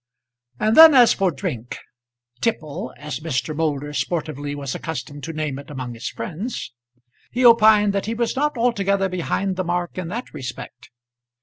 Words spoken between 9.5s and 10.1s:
the mark in